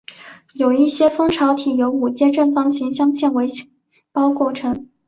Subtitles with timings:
[0.55, 3.45] 有一些蜂巢体由五阶正方形镶嵌为
[4.11, 4.89] 胞构成